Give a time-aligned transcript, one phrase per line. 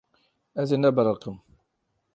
[0.61, 1.37] Ez ê nebiriqim.